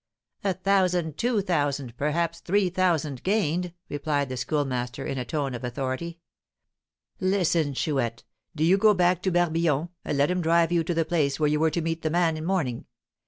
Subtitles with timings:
[0.43, 5.63] "A thousand two thousand perhaps three thousand gained," replied the Schoolmaster, in a tone of
[5.63, 6.17] authority.
[7.19, 8.23] "Listen, Chouette!
[8.55, 11.49] Do you go back to Barbillon, and let him drive you to the place where
[11.49, 12.87] you were to meet the man in mourning.